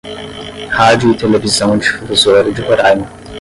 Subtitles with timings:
[0.71, 3.05] Rádio e Televisão Difusora de Roraima